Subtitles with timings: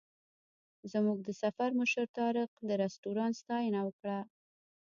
[0.91, 4.17] زموږ د سفر مشر طارق د رسټورانټ ستاینه وکړه.